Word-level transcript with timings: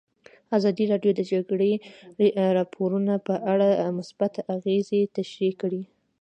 ازادي 0.57 0.85
راډیو 0.91 1.11
د 1.15 1.17
د 1.19 1.21
جګړې 1.31 1.71
راپورونه 2.57 3.13
په 3.27 3.35
اړه 3.51 3.69
مثبت 3.97 4.33
اغېزې 4.55 5.01
تشریح 5.17 5.53
کړي. 5.61 5.81